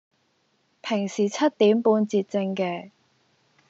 [0.81, 2.89] 平時七點半截症嘅